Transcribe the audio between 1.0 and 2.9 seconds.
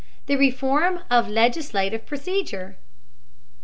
OF LEGISLATIVE PROCEDURE.